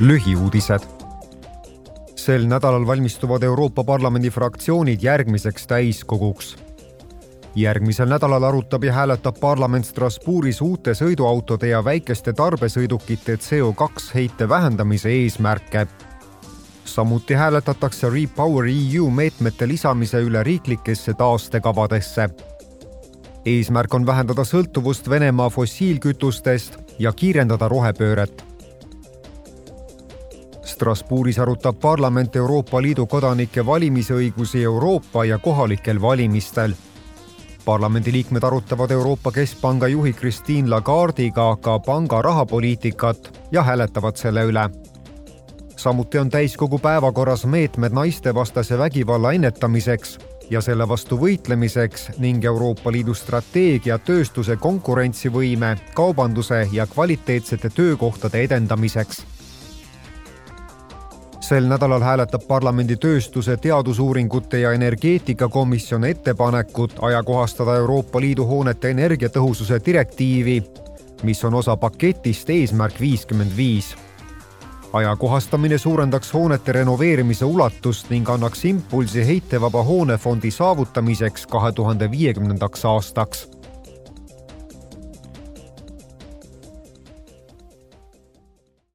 [0.00, 0.82] lühiuudised.
[2.16, 6.56] sel nädalal valmistuvad Euroopa Parlamendi fraktsioonid järgmiseks täiskoguks.
[7.54, 15.08] järgmisel nädalal arutab ja hääletab parlament Strasbourgis uute sõiduautode ja väikeste tarbesõidukite CO2 heite vähendamise
[15.08, 15.86] eesmärke.
[16.84, 22.28] samuti hääletatakse Repower EU meetmete lisamise üle riiklikesse taastekavadesse
[23.46, 28.53] eesmärk on vähendada sõltuvust Venemaa fossiilkütustest ja kiirendada rohepööret
[30.64, 36.72] Strasbourgis arutab parlament Euroopa Liidu kodanike valimisõigusi Euroopa ja kohalikel valimistel.
[37.64, 44.70] parlamendiliikmed arutavad Euroopa Keskpanga juhi Christine Lagardiga ka panga rahapoliitikat ja hääletavad selle üle.
[45.76, 50.18] samuti on täiskogu päevakorras meetmed naistevastase vägivalla ennetamiseks
[50.50, 59.33] ja selle vastu võitlemiseks ning Euroopa Liidu strateegia tööstuse konkurentsivõime, kaubanduse ja kvaliteetsete töökohtade edendamiseks
[61.48, 70.62] sel nädalal hääletab parlamendi tööstuse, teadusuuringute ja energeetikakomisjon ettepanekut ajakohastada Euroopa Liidu hoonete energiatõhususe direktiivi,
[71.22, 73.94] mis on osa paketist Eesmärk viiskümmend viis.
[74.92, 83.48] ajakohastamine suurendaks hoonete renoveerimise ulatust ning annaks impulsi heitevaba hoonefondi saavutamiseks kahe tuhande viiekümnendaks aastaks